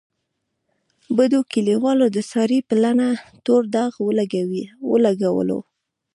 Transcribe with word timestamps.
بدو 1.17 1.39
کلیوالو 1.53 2.05
د 2.15 2.17
سارې 2.31 2.59
په 2.67 2.75
لمنه 2.83 3.09
تور 3.45 3.63
داغ 3.75 3.91
ولګولو. 4.93 5.59